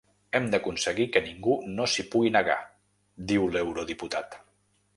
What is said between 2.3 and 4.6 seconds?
negar, diu l’eurodiputat.